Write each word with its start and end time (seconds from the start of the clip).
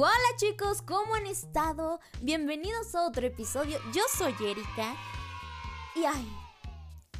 Hola 0.00 0.12
chicos, 0.36 0.80
¿cómo 0.80 1.16
han 1.16 1.26
estado? 1.26 1.98
Bienvenidos 2.22 2.94
a 2.94 3.04
otro 3.04 3.26
episodio. 3.26 3.80
Yo 3.92 4.02
soy 4.16 4.32
Erika. 4.48 4.94
Y 5.96 6.04
ay, 6.04 6.28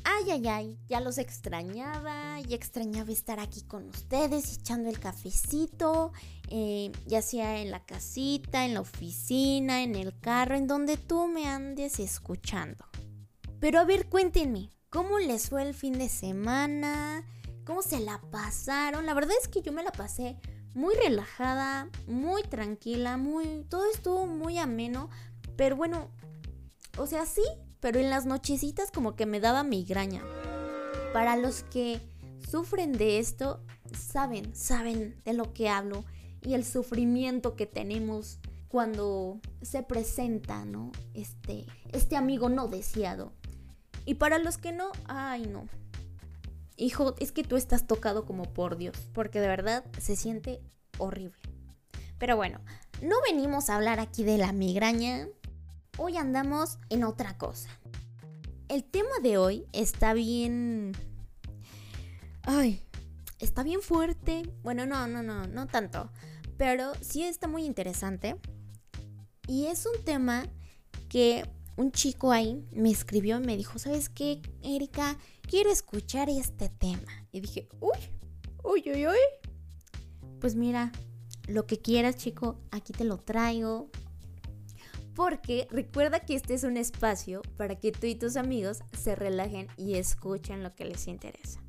ay, 0.05 0.31
ay, 0.31 0.47
ay, 0.47 0.79
ya 0.87 1.01
los 1.01 1.19
extrañaba, 1.19 2.39
ya 2.39 2.55
extrañaba 2.55 3.11
estar 3.11 3.41
aquí 3.41 3.63
con 3.63 3.89
ustedes 3.89 4.59
echando 4.59 4.89
el 4.89 5.01
cafecito, 5.01 6.13
eh, 6.51 6.93
ya 7.05 7.21
sea 7.21 7.59
en 7.59 7.73
la 7.73 7.85
casita, 7.85 8.65
en 8.65 8.75
la 8.75 8.83
oficina, 8.83 9.83
en 9.83 9.97
el 9.97 10.17
carro, 10.21 10.55
en 10.55 10.69
donde 10.69 10.97
tú 10.97 11.27
me 11.27 11.49
andes 11.49 11.99
escuchando. 11.99 12.85
Pero 13.59 13.81
a 13.81 13.85
ver, 13.85 14.09
cuéntenme, 14.09 14.71
¿cómo 14.89 15.19
les 15.19 15.49
fue 15.49 15.63
el 15.63 15.75
fin 15.75 15.95
de 15.95 16.09
semana? 16.09 17.27
¿Cómo 17.65 17.83
se 17.83 17.99
la 17.99 18.21
pasaron? 18.31 19.05
La 19.05 19.15
verdad 19.15 19.35
es 19.43 19.49
que 19.49 19.63
yo 19.63 19.73
me 19.73 19.83
la 19.83 19.91
pasé 19.91 20.39
muy 20.79 20.95
relajada, 20.95 21.89
muy 22.07 22.43
tranquila, 22.45 23.17
muy 23.17 23.67
todo 23.69 23.91
estuvo 23.91 24.27
muy 24.29 24.59
ameno, 24.59 25.11
pero 25.57 25.75
bueno, 25.75 26.09
o 26.97 27.07
sea, 27.09 27.27
sí, 27.27 27.43
pero 27.81 27.99
en 27.99 28.11
las 28.11 28.27
nochecitas 28.27 28.93
como 28.93 29.17
que 29.17 29.27
me 29.27 29.41
daba 29.41 29.65
migraña. 29.65 30.23
Para 31.13 31.37
los 31.37 31.65
que 31.65 32.01
sufren 32.49 32.93
de 32.93 33.19
esto, 33.19 33.61
saben, 33.93 34.55
saben 34.55 35.21
de 35.25 35.33
lo 35.33 35.53
que 35.53 35.69
hablo 35.69 36.05
y 36.43 36.55
el 36.55 36.65
sufrimiento 36.65 37.57
que 37.57 37.67
tenemos 37.67 38.39
cuando 38.69 39.41
se 39.63 39.83
presenta, 39.83 40.65
¿no? 40.65 40.93
Este, 41.13 41.67
este 41.93 42.15
amigo 42.15 42.49
no 42.51 42.69
deseado. 42.69 43.33
Y 44.05 44.15
para 44.15 44.39
los 44.39 44.59
que 44.59 44.71
no, 44.71 44.93
ay 45.07 45.47
no, 45.47 45.67
hijo, 46.77 47.15
es 47.19 47.33
que 47.33 47.43
tú 47.43 47.57
estás 47.57 47.87
tocado 47.87 48.25
como 48.25 48.45
por 48.45 48.77
Dios, 48.77 48.97
porque 49.13 49.41
de 49.41 49.49
verdad 49.49 49.85
se 49.99 50.17
siente 50.17 50.61
horrible. 50.99 51.41
Pero 52.19 52.37
bueno, 52.37 52.61
no 53.03 53.17
venimos 53.29 53.71
a 53.71 53.77
hablar 53.77 54.01
aquí 54.01 54.25
de 54.25 54.39
la 54.39 54.53
migraña, 54.53 55.29
hoy 55.97 56.17
andamos 56.17 56.79
en 56.91 57.05
otra 57.05 57.39
cosa. 57.39 57.69
El 58.69 58.85
tema 58.85 59.11
de 59.23 59.39
hoy 59.39 59.67
está 59.73 60.13
bien... 60.15 60.93
Ay, 62.43 62.83
está 63.39 63.63
bien 63.63 63.83
fuerte. 63.83 64.51
Bueno, 64.63 64.87
no, 64.87 65.07
no, 65.07 65.23
no, 65.23 65.47
no 65.47 65.67
tanto. 65.67 66.11
Pero 66.57 66.93
sí 67.01 67.23
está 67.23 67.47
muy 67.47 67.65
interesante. 67.65 68.37
Y 69.47 69.67
es 69.67 69.87
un 69.87 70.05
tema 70.05 70.47
que 71.09 71.49
un 71.77 71.93
chico 71.93 72.33
ahí 72.33 72.67
me 72.73 72.91
escribió 72.91 73.39
y 73.39 73.47
me 73.47 73.57
dijo, 73.57 73.79
¿sabes 73.79 74.09
qué, 74.09 74.43
Erika? 74.63 75.17
Quiero 75.43 75.71
escuchar 75.71 76.29
este 76.29 76.69
tema. 76.69 77.27
Y 77.33 77.41
dije, 77.41 77.69
uy, 77.81 77.99
uy, 78.65 78.83
uy, 78.93 79.07
uy. 79.07 79.38
Pues 80.41 80.55
mira, 80.55 80.93
lo 81.49 81.67
que 81.67 81.79
quieras, 81.79 82.17
chico, 82.17 82.61
aquí 82.71 82.93
te 82.93 83.05
lo 83.05 83.19
traigo. 83.19 83.91
Porque 85.15 85.67
recuerda 85.71 86.21
que 86.21 86.37
este 86.37 86.55
es 86.55 86.63
un 86.63 86.77
espacio 86.77 87.43
para 87.57 87.75
que 87.75 87.91
tú 87.91 88.07
y 88.07 88.15
tus 88.15 88.37
amigos 88.37 88.81
se 88.97 89.17
relajen 89.17 89.67
y 89.77 89.95
escuchen 89.95 90.63
lo 90.63 90.75
que 90.77 90.85
les 90.85 91.09
interesa. 91.09 91.61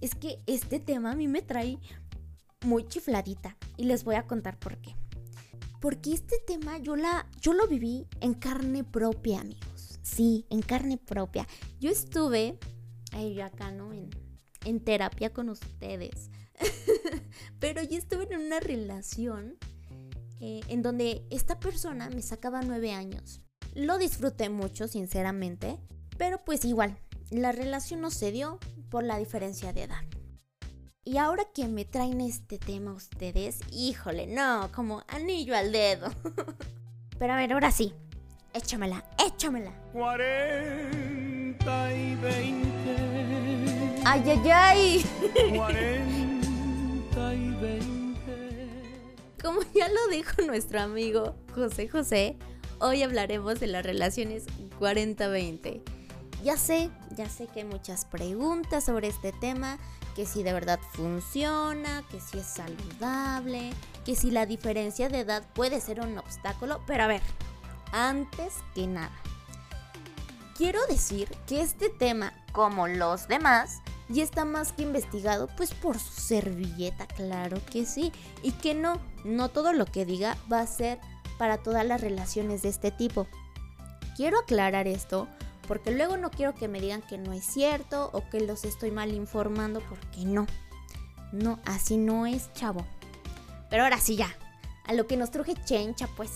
Es 0.00 0.14
que 0.14 0.38
este 0.46 0.78
tema 0.78 1.12
a 1.12 1.16
mí 1.16 1.26
me 1.26 1.42
trae 1.42 1.78
muy 2.64 2.86
chifladita 2.86 3.56
y 3.76 3.84
les 3.84 4.04
voy 4.04 4.14
a 4.14 4.26
contar 4.26 4.58
por 4.58 4.76
qué. 4.78 4.94
Porque 5.80 6.12
este 6.12 6.36
tema 6.46 6.78
yo, 6.78 6.94
la, 6.94 7.26
yo 7.40 7.52
lo 7.54 7.66
viví 7.66 8.06
en 8.20 8.34
carne 8.34 8.84
propia, 8.84 9.40
amigos. 9.40 9.98
Sí, 10.02 10.46
en 10.50 10.62
carne 10.62 10.96
propia. 10.96 11.46
Yo 11.80 11.90
estuve, 11.90 12.58
ahí 13.12 13.34
yo 13.34 13.44
acá, 13.44 13.72
¿no? 13.72 13.92
En, 13.92 14.10
en 14.64 14.80
terapia 14.80 15.32
con 15.32 15.48
ustedes. 15.48 16.30
Pero 17.60 17.82
yo 17.82 17.98
estuve 17.98 18.32
en 18.32 18.40
una 18.40 18.60
relación 18.60 19.56
eh, 20.40 20.60
en 20.68 20.82
donde 20.82 21.26
esta 21.30 21.58
persona 21.58 22.08
me 22.10 22.22
sacaba 22.22 22.62
nueve 22.62 22.92
años. 22.92 23.40
Lo 23.74 23.98
disfruté 23.98 24.48
mucho, 24.48 24.86
sinceramente. 24.88 25.78
Pero 26.18 26.42
pues 26.44 26.64
igual, 26.64 26.98
la 27.30 27.52
relación 27.52 28.00
no 28.00 28.10
se 28.10 28.32
dio 28.32 28.58
por 28.90 29.04
la 29.04 29.18
diferencia 29.18 29.72
de 29.72 29.84
edad. 29.84 30.02
Y 31.04 31.18
ahora 31.18 31.44
que 31.54 31.68
me 31.68 31.84
traen 31.84 32.20
este 32.20 32.58
tema 32.58 32.92
ustedes, 32.92 33.60
híjole, 33.70 34.26
no, 34.26 34.72
como 34.72 35.04
anillo 35.06 35.56
al 35.56 35.70
dedo. 35.70 36.08
Pero 37.18 37.32
a 37.32 37.36
ver, 37.36 37.52
ahora 37.52 37.70
sí, 37.70 37.94
échamela, 38.52 39.04
échamela. 39.24 39.72
40 39.92 41.94
y 41.94 42.16
20. 42.16 44.02
Ay, 44.04 44.30
ay, 44.30 44.50
ay. 44.50 45.04
40 45.32 45.40
y 45.40 45.58
20. 45.58 46.25
Como 49.42 49.60
ya 49.74 49.88
lo 49.88 50.08
dijo 50.08 50.42
nuestro 50.42 50.80
amigo 50.80 51.34
José 51.54 51.88
José, 51.88 52.36
hoy 52.80 53.02
hablaremos 53.02 53.58
de 53.60 53.66
las 53.66 53.84
relaciones 53.84 54.44
40-20. 54.78 55.82
Ya 56.44 56.58
sé, 56.58 56.90
ya 57.16 57.30
sé 57.30 57.46
que 57.46 57.60
hay 57.60 57.64
muchas 57.64 58.04
preguntas 58.04 58.84
sobre 58.84 59.08
este 59.08 59.32
tema, 59.32 59.78
que 60.14 60.26
si 60.26 60.42
de 60.42 60.52
verdad 60.52 60.78
funciona, 60.92 62.04
que 62.10 62.20
si 62.20 62.38
es 62.38 62.46
saludable, 62.46 63.72
que 64.04 64.16
si 64.16 64.30
la 64.30 64.44
diferencia 64.44 65.08
de 65.08 65.20
edad 65.20 65.42
puede 65.54 65.80
ser 65.80 66.00
un 66.00 66.18
obstáculo, 66.18 66.82
pero 66.86 67.04
a 67.04 67.06
ver, 67.08 67.22
antes 67.92 68.52
que 68.74 68.86
nada, 68.86 69.18
quiero 70.58 70.84
decir 70.88 71.34
que 71.46 71.62
este 71.62 71.88
tema, 71.88 72.34
como 72.52 72.86
los 72.86 73.28
demás, 73.28 73.80
ya 74.08 74.22
está 74.22 74.44
más 74.44 74.72
que 74.72 74.82
investigado, 74.82 75.48
pues 75.56 75.74
por 75.74 75.98
su 75.98 76.20
servilleta, 76.20 77.06
claro 77.06 77.60
que 77.70 77.86
sí, 77.86 78.12
y 78.42 78.52
que 78.52 78.74
no, 78.74 79.00
no 79.24 79.48
todo 79.48 79.72
lo 79.72 79.86
que 79.86 80.04
diga 80.04 80.36
va 80.52 80.60
a 80.60 80.66
ser 80.66 80.98
para 81.38 81.58
todas 81.58 81.84
las 81.84 82.00
relaciones 82.00 82.62
de 82.62 82.68
este 82.68 82.90
tipo. 82.90 83.26
Quiero 84.16 84.38
aclarar 84.38 84.86
esto 84.86 85.28
porque 85.66 85.90
luego 85.90 86.16
no 86.16 86.30
quiero 86.30 86.54
que 86.54 86.68
me 86.68 86.80
digan 86.80 87.02
que 87.02 87.18
no 87.18 87.32
es 87.32 87.44
cierto 87.44 88.10
o 88.12 88.28
que 88.30 88.40
los 88.40 88.64
estoy 88.64 88.90
mal 88.90 89.12
informando 89.12 89.80
porque 89.88 90.24
no. 90.24 90.46
No, 91.32 91.58
así 91.64 91.96
no 91.96 92.26
es, 92.26 92.52
chavo. 92.52 92.86
Pero 93.68 93.82
ahora 93.82 93.98
sí 93.98 94.16
ya, 94.16 94.34
a 94.84 94.92
lo 94.92 95.06
que 95.06 95.16
nos 95.16 95.30
truje 95.30 95.54
chencha 95.64 96.08
pues. 96.16 96.30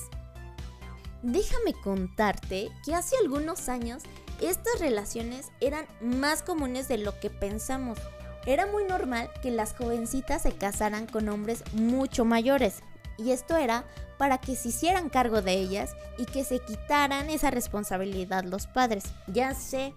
Déjame 1.23 1.75
contarte 1.75 2.71
que 2.85 2.95
hace 2.95 3.15
algunos 3.23 3.69
años 3.69 4.03
estas 4.41 4.81
relaciones 4.81 5.51
eran 5.61 5.87
más 6.01 6.43
comunes 6.43 6.89
de 6.89 6.99
lo 6.99 7.19
que 7.21 7.31
pensamos. 7.31 7.99
Era 8.47 8.67
muy 8.67 8.85
normal 8.85 9.31
que 9.43 9.51
las 9.51 9.75
jovencitas 9.75 10.43
se 10.43 10.53
casaran 10.53 11.07
con 11.07 11.29
hombres 11.29 11.63
mucho 11.73 12.25
mayores, 12.25 12.83
y 13.21 13.33
esto 13.33 13.59
era 13.59 13.85
para 14.17 14.39
que 14.39 14.57
se 14.57 14.69
hicieran 14.69 15.11
cargo 15.11 15.43
de 15.43 15.53
ellas 15.53 15.95
y 16.17 16.25
que 16.25 16.43
se 16.43 16.59
quitaran 16.61 17.29
esa 17.29 17.51
responsabilidad 17.51 18.45
los 18.45 18.67
padres. 18.67 19.05
Ya 19.27 19.55
sé, 19.55 19.93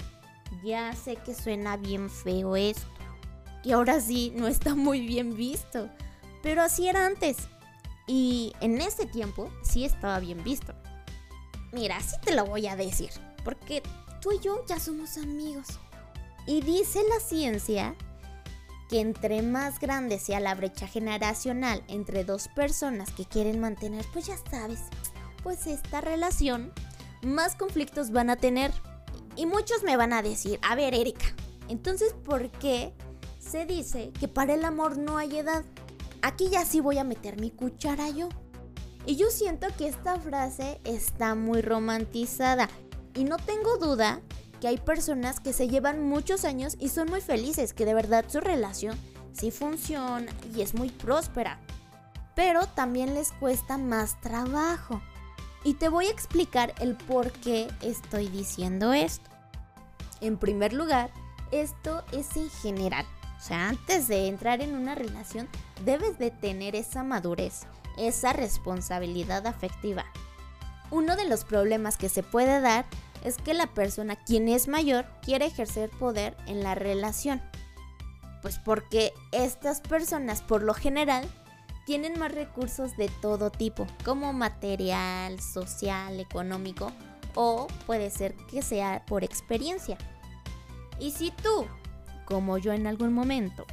ya 0.61 0.93
sé 0.93 1.15
que 1.15 1.33
suena 1.33 1.77
bien 1.77 2.09
feo 2.09 2.57
esto. 2.57 2.85
Y 3.63 3.71
ahora 3.71 4.01
sí, 4.01 4.33
no 4.35 4.47
está 4.47 4.75
muy 4.75 5.07
bien 5.07 5.37
visto. 5.37 5.89
Pero 6.41 6.61
así 6.61 6.89
era 6.89 7.05
antes. 7.05 7.37
Y 8.07 8.53
en 8.59 8.81
ese 8.81 9.05
tiempo 9.05 9.49
sí 9.63 9.85
estaba 9.85 10.19
bien 10.19 10.43
visto. 10.43 10.73
Mira, 11.71 11.95
así 11.97 12.17
te 12.25 12.35
lo 12.35 12.45
voy 12.45 12.67
a 12.67 12.75
decir. 12.75 13.11
Porque 13.45 13.81
tú 14.23 14.31
y 14.31 14.39
yo 14.39 14.63
ya 14.65 14.79
somos 14.79 15.17
amigos. 15.17 15.67
Y 16.47 16.61
dice 16.61 17.01
la 17.09 17.19
ciencia 17.19 17.95
que 18.89 19.01
entre 19.01 19.41
más 19.41 19.79
grande 19.79 20.17
sea 20.17 20.39
la 20.39 20.55
brecha 20.55 20.87
generacional 20.87 21.83
entre 21.87 22.23
dos 22.23 22.47
personas 22.47 23.11
que 23.11 23.25
quieren 23.25 23.59
mantener, 23.59 24.05
pues 24.13 24.27
ya 24.27 24.37
sabes, 24.49 24.79
pues 25.43 25.67
esta 25.67 25.99
relación, 25.99 26.71
más 27.21 27.55
conflictos 27.55 28.11
van 28.11 28.29
a 28.29 28.37
tener. 28.37 28.71
Y 29.35 29.45
muchos 29.45 29.83
me 29.83 29.97
van 29.97 30.13
a 30.13 30.21
decir, 30.21 30.59
a 30.61 30.75
ver 30.75 30.93
Erika, 30.93 31.25
entonces 31.67 32.13
¿por 32.13 32.49
qué 32.51 32.93
se 33.39 33.65
dice 33.65 34.11
que 34.19 34.27
para 34.27 34.53
el 34.53 34.63
amor 34.63 34.97
no 34.97 35.17
hay 35.17 35.37
edad? 35.37 35.65
Aquí 36.21 36.49
ya 36.49 36.65
sí 36.65 36.79
voy 36.79 36.97
a 36.97 37.03
meter 37.03 37.39
mi 37.39 37.51
cuchara 37.51 38.09
yo. 38.09 38.29
Y 39.05 39.17
yo 39.17 39.29
siento 39.31 39.67
que 39.77 39.87
esta 39.87 40.17
frase 40.19 40.79
está 40.85 41.35
muy 41.35 41.61
romantizada. 41.61 42.69
Y 43.15 43.23
no 43.25 43.37
tengo 43.37 43.77
duda 43.77 44.21
que 44.59 44.67
hay 44.67 44.77
personas 44.77 45.39
que 45.39 45.53
se 45.53 45.67
llevan 45.67 46.07
muchos 46.07 46.45
años 46.45 46.77
y 46.79 46.89
son 46.89 47.09
muy 47.09 47.21
felices, 47.21 47.73
que 47.73 47.85
de 47.85 47.93
verdad 47.93 48.25
su 48.27 48.39
relación 48.39 48.97
sí 49.33 49.51
funciona 49.51 50.31
y 50.55 50.61
es 50.61 50.73
muy 50.73 50.89
próspera. 50.89 51.59
Pero 52.35 52.65
también 52.67 53.13
les 53.13 53.31
cuesta 53.33 53.77
más 53.77 54.19
trabajo. 54.21 55.01
Y 55.63 55.75
te 55.75 55.89
voy 55.89 56.07
a 56.07 56.11
explicar 56.11 56.73
el 56.79 56.95
por 56.95 57.31
qué 57.31 57.69
estoy 57.81 58.27
diciendo 58.27 58.93
esto. 58.93 59.29
En 60.21 60.37
primer 60.37 60.73
lugar, 60.73 61.11
esto 61.51 62.03
es 62.11 62.35
en 62.35 62.49
general. 62.49 63.05
O 63.37 63.41
sea, 63.45 63.67
antes 63.67 64.07
de 64.07 64.27
entrar 64.27 64.61
en 64.61 64.75
una 64.75 64.95
relación, 64.95 65.49
debes 65.83 66.17
de 66.17 66.31
tener 66.31 66.75
esa 66.75 67.03
madurez, 67.03 67.67
esa 67.97 68.31
responsabilidad 68.33 69.45
afectiva. 69.45 70.05
Uno 70.91 71.15
de 71.15 71.27
los 71.27 71.43
problemas 71.43 71.97
que 71.97 72.07
se 72.07 72.23
puede 72.23 72.61
dar 72.61 72.85
es 73.23 73.37
que 73.37 73.53
la 73.53 73.67
persona, 73.67 74.15
quien 74.15 74.49
es 74.49 74.67
mayor, 74.67 75.05
quiere 75.21 75.45
ejercer 75.45 75.89
poder 75.89 76.35
en 76.45 76.61
la 76.61 76.75
relación. 76.75 77.41
Pues 78.41 78.59
porque 78.59 79.13
estas 79.31 79.81
personas, 79.81 80.41
por 80.41 80.61
lo 80.61 80.73
general, 80.73 81.25
tienen 81.85 82.19
más 82.19 82.33
recursos 82.33 82.95
de 82.97 83.09
todo 83.21 83.49
tipo, 83.49 83.87
como 84.03 84.33
material, 84.33 85.39
social, 85.39 86.19
económico, 86.19 86.91
o 87.35 87.67
puede 87.85 88.09
ser 88.09 88.35
que 88.49 88.61
sea 88.61 89.03
por 89.05 89.23
experiencia. 89.23 89.97
Y 90.99 91.11
si 91.11 91.31
tú, 91.31 91.65
como 92.25 92.57
yo 92.57 92.73
en 92.73 92.87
algún 92.87 93.13
momento, 93.13 93.65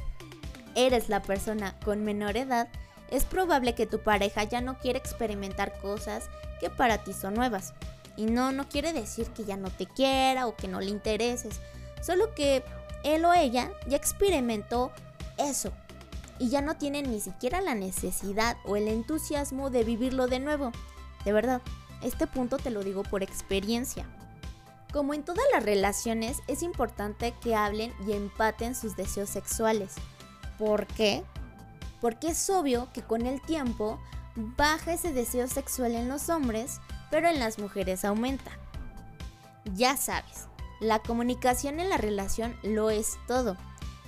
eres 0.75 1.09
la 1.09 1.21
persona 1.21 1.77
con 1.83 2.03
menor 2.03 2.37
edad, 2.37 2.69
es 3.09 3.25
probable 3.25 3.75
que 3.75 3.85
tu 3.85 3.99
pareja 3.99 4.43
ya 4.45 4.61
no 4.61 4.79
quiera 4.79 4.97
experimentar 4.97 5.77
cosas 5.79 6.29
que 6.59 6.69
para 6.69 7.03
ti 7.03 7.13
son 7.13 7.33
nuevas. 7.33 7.73
Y 8.21 8.25
no, 8.25 8.51
no 8.51 8.69
quiere 8.69 8.93
decir 8.93 9.25
que 9.31 9.45
ya 9.45 9.57
no 9.57 9.71
te 9.71 9.87
quiera 9.87 10.45
o 10.45 10.55
que 10.55 10.67
no 10.67 10.79
le 10.79 10.91
intereses, 10.91 11.59
solo 12.03 12.35
que 12.35 12.63
él 13.03 13.25
o 13.25 13.33
ella 13.33 13.71
ya 13.87 13.97
experimentó 13.97 14.91
eso 15.39 15.71
y 16.37 16.49
ya 16.49 16.61
no 16.61 16.77
tiene 16.77 17.01
ni 17.01 17.19
siquiera 17.19 17.61
la 17.61 17.73
necesidad 17.73 18.57
o 18.63 18.75
el 18.75 18.87
entusiasmo 18.89 19.71
de 19.71 19.83
vivirlo 19.83 20.27
de 20.27 20.39
nuevo. 20.39 20.71
De 21.25 21.33
verdad, 21.33 21.63
este 22.03 22.27
punto 22.27 22.59
te 22.59 22.69
lo 22.69 22.83
digo 22.83 23.01
por 23.01 23.23
experiencia. 23.23 24.05
Como 24.93 25.15
en 25.15 25.23
todas 25.23 25.45
las 25.51 25.63
relaciones, 25.63 26.43
es 26.47 26.61
importante 26.61 27.33
que 27.41 27.55
hablen 27.55 27.91
y 28.05 28.11
empaten 28.11 28.75
sus 28.75 28.95
deseos 28.95 29.31
sexuales. 29.31 29.95
¿Por 30.59 30.85
qué? 30.85 31.23
Porque 31.99 32.27
es 32.27 32.49
obvio 32.51 32.87
que 32.93 33.01
con 33.01 33.25
el 33.25 33.41
tiempo 33.41 33.99
baja 34.35 34.93
ese 34.93 35.11
deseo 35.11 35.47
sexual 35.47 35.95
en 35.95 36.07
los 36.07 36.29
hombres, 36.29 36.79
pero 37.11 37.27
en 37.27 37.39
las 37.39 37.59
mujeres 37.59 38.03
aumenta. 38.05 38.51
Ya 39.75 39.95
sabes, 39.97 40.47
la 40.79 40.99
comunicación 40.99 41.79
en 41.79 41.89
la 41.89 41.97
relación 41.97 42.57
lo 42.63 42.89
es 42.89 43.19
todo. 43.27 43.55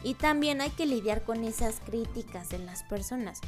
Y 0.03 0.15
también 0.15 0.59
hay 0.61 0.71
que 0.71 0.85
lidiar 0.85 1.23
con 1.23 1.43
esas 1.43 1.79
críticas 1.85 2.49
de 2.49 2.57
las 2.57 2.83
personas. 2.83 3.39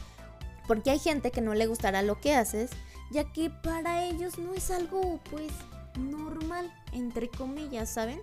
Porque 0.68 0.92
hay 0.92 1.00
gente 1.00 1.32
que 1.32 1.42
no 1.42 1.54
le 1.54 1.68
gustará 1.68 2.02
lo 2.02 2.22
que 2.22 2.36
haces, 2.36 2.70
ya 3.12 3.24
que 3.34 3.50
para 3.50 4.04
ellos 4.06 4.38
no 4.38 4.54
es 4.54 4.70
algo, 4.72 5.20
pues, 5.32 5.52
normal, 5.98 6.72
entre 6.92 7.30
comillas, 7.30 7.90
¿saben? 7.90 8.22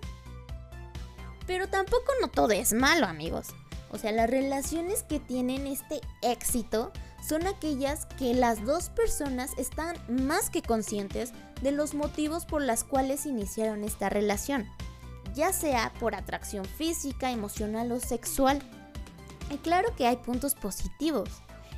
Pero 1.47 1.69
tampoco 1.69 2.13
no 2.21 2.29
todo 2.29 2.51
es 2.51 2.73
malo, 2.73 3.07
amigos. 3.07 3.49
O 3.91 3.99
sea, 3.99 4.13
las 4.13 4.31
relaciones 4.31 5.03
que 5.03 5.21
tienen 5.21 5.67
este 5.67 6.01
éxito 6.23 6.93
son 7.27 7.47
aquellas 7.47 8.07
que 8.19 8.35
las 8.35 8.65
dos 8.65 8.89
personas 8.89 9.51
están 9.57 9.97
más 10.09 10.51
que 10.51 10.63
conscientes 10.63 11.33
de 11.63 11.73
los 11.73 11.95
motivos 11.95 12.45
por 12.45 12.63
los 12.63 12.85
cuales 12.85 13.27
iniciaron 13.27 13.85
esta 13.85 14.09
relación, 14.09 14.67
ya 15.35 15.53
sea 15.53 15.93
por 16.01 16.15
atracción 16.15 16.65
física, 16.65 17.31
emocional 17.31 17.93
o 17.93 18.01
sexual. 18.01 18.61
Y 19.51 19.59
claro 19.59 19.95
que 19.97 20.07
hay 20.07 20.17
puntos 20.17 20.55
positivos. 20.55 21.29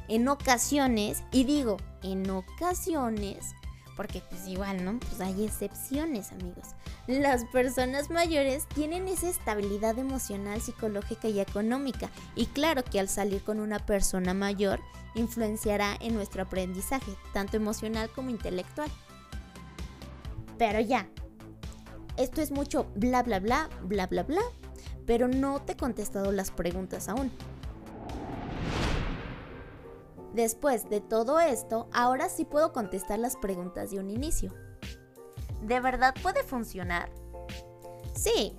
En 0.08 0.28
ocasiones, 0.28 1.22
y 1.32 1.44
digo, 1.44 1.78
en 2.02 2.28
ocasiones, 2.30 3.54
porque 3.96 4.22
pues 4.28 4.46
igual, 4.46 4.84
¿no? 4.84 4.98
Pues 4.98 5.20
hay 5.20 5.44
excepciones, 5.44 6.32
amigos. 6.32 6.68
Las 7.06 7.44
personas 7.44 8.08
mayores 8.08 8.66
tienen 8.66 9.08
esa 9.08 9.28
estabilidad 9.28 9.98
emocional, 9.98 10.62
psicológica 10.62 11.28
y 11.28 11.38
económica. 11.38 12.08
Y 12.34 12.46
claro 12.46 12.82
que 12.82 12.98
al 12.98 13.10
salir 13.10 13.42
con 13.42 13.60
una 13.60 13.78
persona 13.78 14.32
mayor 14.32 14.80
influenciará 15.14 15.96
en 16.00 16.14
nuestro 16.14 16.42
aprendizaje, 16.42 17.12
tanto 17.34 17.58
emocional 17.58 18.08
como 18.08 18.30
intelectual. 18.30 18.90
Pero 20.56 20.80
ya, 20.80 21.06
esto 22.16 22.40
es 22.40 22.50
mucho 22.50 22.86
bla 22.94 23.22
bla 23.22 23.38
bla, 23.38 23.68
bla 23.82 24.06
bla 24.06 24.22
bla, 24.22 24.42
pero 25.04 25.28
no 25.28 25.60
te 25.60 25.72
he 25.72 25.76
contestado 25.76 26.32
las 26.32 26.50
preguntas 26.50 27.10
aún. 27.10 27.30
Después 30.32 30.88
de 30.88 31.02
todo 31.02 31.38
esto, 31.38 31.86
ahora 31.92 32.30
sí 32.30 32.46
puedo 32.46 32.72
contestar 32.72 33.18
las 33.18 33.36
preguntas 33.36 33.90
de 33.90 33.98
un 33.98 34.08
inicio. 34.08 34.54
¿De 35.64 35.80
verdad 35.80 36.14
puede 36.22 36.42
funcionar? 36.42 37.08
Sí, 38.14 38.54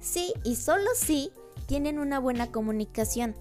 sí 0.00 0.34
y 0.42 0.56
solo 0.56 0.90
sí 0.96 1.32
tienen 1.66 2.00
una 2.00 2.18
buena 2.18 2.50
comunicación, 2.50 3.36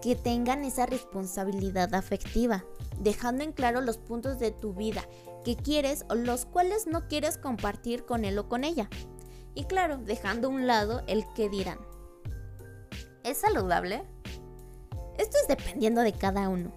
que 0.00 0.16
tengan 0.16 0.64
esa 0.64 0.86
responsabilidad 0.86 1.94
afectiva, 1.94 2.64
dejando 2.98 3.44
en 3.44 3.52
claro 3.52 3.82
los 3.82 3.98
puntos 3.98 4.38
de 4.38 4.52
tu 4.52 4.72
vida 4.72 5.04
que 5.44 5.56
quieres 5.56 6.06
o 6.08 6.14
los 6.14 6.46
cuales 6.46 6.86
no 6.86 7.08
quieres 7.08 7.36
compartir 7.36 8.06
con 8.06 8.24
él 8.24 8.38
o 8.38 8.48
con 8.48 8.64
ella. 8.64 8.88
Y 9.54 9.64
claro, 9.64 9.98
dejando 9.98 10.48
a 10.48 10.50
un 10.50 10.66
lado 10.66 11.02
el 11.06 11.30
que 11.34 11.50
dirán. 11.50 11.78
¿Es 13.22 13.38
saludable? 13.38 14.02
Esto 15.18 15.36
es 15.42 15.46
dependiendo 15.46 16.00
de 16.00 16.14
cada 16.14 16.48
uno. 16.48 16.72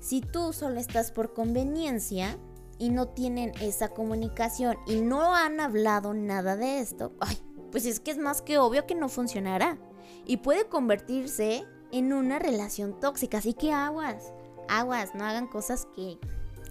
Si 0.00 0.22
tú 0.22 0.54
solo 0.54 0.80
estás 0.80 1.10
por 1.10 1.34
conveniencia 1.34 2.38
y 2.78 2.90
no 2.90 3.08
tienen 3.08 3.52
esa 3.60 3.88
comunicación 3.88 4.76
y 4.86 5.00
no 5.00 5.34
han 5.34 5.60
hablado 5.60 6.14
nada 6.14 6.56
de 6.56 6.80
esto, 6.80 7.12
ay, 7.20 7.38
pues 7.70 7.86
es 7.86 8.00
que 8.00 8.10
es 8.10 8.18
más 8.18 8.42
que 8.42 8.58
obvio 8.58 8.86
que 8.86 8.94
no 8.94 9.08
funcionará. 9.08 9.78
Y 10.26 10.38
puede 10.38 10.68
convertirse 10.68 11.64
en 11.92 12.12
una 12.12 12.38
relación 12.38 12.98
tóxica. 12.98 13.38
Así 13.38 13.52
que 13.52 13.72
aguas, 13.72 14.32
aguas, 14.68 15.14
no 15.14 15.24
hagan 15.24 15.46
cosas 15.46 15.86
que, 15.94 16.18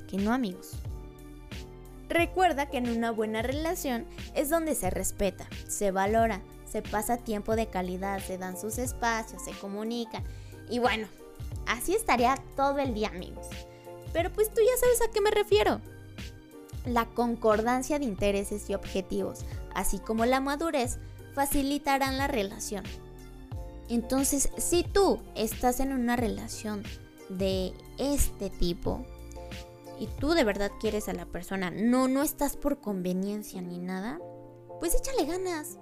que 0.08 0.18
no 0.18 0.34
amigos. 0.34 0.72
Recuerda 2.10 2.68
que 2.68 2.78
en 2.78 2.90
una 2.90 3.12
buena 3.12 3.42
relación 3.42 4.06
es 4.36 4.50
donde 4.50 4.76
se 4.76 4.90
respeta, 4.90 5.48
se 5.68 5.92
valora, 5.92 6.42
se 6.66 6.82
pasa 6.82 7.18
tiempo 7.18 7.56
de 7.56 7.68
calidad, 7.68 8.20
se 8.20 8.38
dan 8.38 8.60
sus 8.60 8.78
espacios, 8.78 9.44
se 9.44 9.52
comunican. 9.52 10.24
Y 10.70 10.80
bueno, 10.80 11.08
Así 11.66 11.96
estaría 11.96 12.36
todo 12.56 12.80
el 12.80 12.94
día, 12.94 13.10
amigos. 13.10 13.48
Pero 14.12 14.32
pues 14.32 14.50
tú 14.54 14.62
ya 14.62 14.78
sabes 14.80 15.02
a 15.02 15.12
qué 15.12 15.22
me 15.22 15.32
refiero. 15.32 15.82
La 16.86 17.06
concordancia 17.06 18.00
de 18.00 18.06
intereses 18.06 18.70
y 18.70 18.74
objetivos, 18.74 19.46
así 19.74 20.00
como 20.00 20.26
la 20.26 20.42
madurez, 20.42 21.00
facilitarán 21.34 22.18
la 22.18 22.28
relación. 22.28 22.84
Entonces, 23.90 24.50
si 24.58 24.84
tú 24.84 25.20
estás 25.36 25.80
en 25.80 25.94
una 25.94 26.16
relación 26.16 26.84
de 27.30 27.74
este 27.98 28.50
tipo 28.50 29.06
y 30.00 30.08
tú 30.08 30.32
de 30.32 30.44
verdad 30.44 30.72
quieres 30.80 31.10
a 31.10 31.14
la 31.14 31.26
persona, 31.26 31.72
no, 31.72 32.08
no 32.08 32.22
estás 32.24 32.58
por 32.58 32.80
conveniencia 32.80 33.62
ni 33.62 33.80
nada, 33.80 34.20
pues 34.80 34.96
échale 34.96 35.26
ganas. 35.26 35.78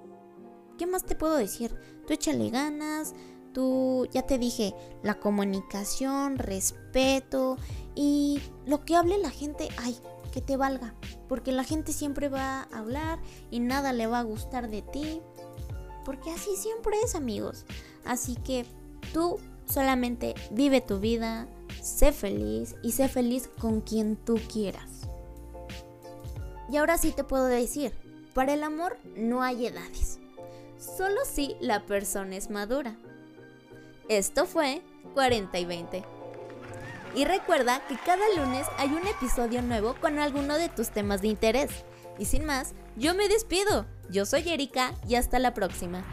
¿Qué 0.78 0.88
más 0.88 1.06
te 1.06 1.16
puedo 1.16 1.36
decir? 1.36 1.76
Tú 2.08 2.14
échale 2.14 2.50
ganas, 2.50 3.14
Tú, 3.54 4.08
ya 4.12 4.22
te 4.22 4.38
dije, 4.38 4.74
la 5.04 5.20
comunicación, 5.20 6.38
respeto 6.38 7.58
y 7.96 8.42
lo 8.66 8.86
que 8.86 8.96
hable 8.96 9.18
la 9.18 9.30
gente, 9.30 9.68
ay, 9.78 9.98
que 10.32 10.42
te 10.42 10.58
valga. 10.58 10.96
Porque 11.28 11.52
la 11.52 11.64
gente 11.64 11.94
siempre 11.94 12.30
va 12.30 12.68
a 12.72 12.78
hablar 12.78 13.20
y 13.50 13.60
nada 13.60 13.94
le 13.94 14.08
va 14.08 14.20
a 14.20 14.24
gustar 14.24 14.70
de 14.70 14.82
ti. 14.82 15.22
Porque 16.06 16.32
así 16.32 16.56
siempre 16.56 16.96
es, 17.04 17.16
amigos. 17.16 17.66
Así 18.06 18.36
que 18.36 18.66
tú 19.14 19.40
solamente 19.66 20.36
vive 20.52 20.82
tu 20.82 21.00
vida, 21.00 21.48
sé 21.82 22.12
feliz 22.12 22.76
y 22.84 22.92
sé 22.92 23.08
feliz 23.08 23.50
con 23.60 23.82
quien 23.82 24.16
tú 24.16 24.40
quieras. 24.52 25.08
Y 26.72 26.78
ahora 26.78 26.98
sí 26.98 27.12
te 27.12 27.24
puedo 27.24 27.46
decir, 27.46 27.94
para 28.34 28.54
el 28.54 28.64
amor 28.64 28.98
no 29.16 29.44
hay 29.44 29.68
edades. 29.68 30.20
Solo 30.78 31.22
si 31.26 31.56
la 31.60 31.86
persona 31.86 32.36
es 32.36 32.50
madura. 32.50 32.98
Esto 34.08 34.46
fue 34.46 34.82
40 35.14 35.60
y 35.60 35.66
20. 35.66 36.21
Y 37.14 37.26
recuerda 37.26 37.86
que 37.88 37.98
cada 37.98 38.24
lunes 38.38 38.66
hay 38.78 38.90
un 38.90 39.06
episodio 39.06 39.62
nuevo 39.62 39.96
con 40.00 40.20
alguno 40.20 40.58
de 40.58 40.70
tus 40.70 40.92
temas 40.92 41.22
de 41.22 41.28
interés. 41.28 41.72
Y 42.18 42.26
sin 42.26 42.46
más, 42.46 42.74
yo 42.96 43.14
me 43.16 43.28
despido. 43.28 43.86
Yo 44.10 44.26
soy 44.26 44.50
Erika 44.50 44.94
y 45.08 45.16
hasta 45.16 45.40
la 45.40 45.54
próxima. 45.54 46.04